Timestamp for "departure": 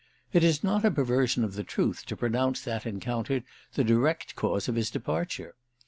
4.89-5.53